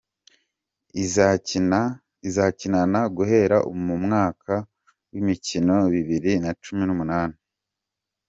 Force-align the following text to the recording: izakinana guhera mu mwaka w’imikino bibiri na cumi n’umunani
izakinana 2.29 2.99
guhera 3.15 3.57
mu 3.85 3.95
mwaka 4.05 4.53
w’imikino 5.11 5.75
bibiri 5.93 6.31
na 6.43 6.51
cumi 6.63 6.83
n’umunani 6.85 7.37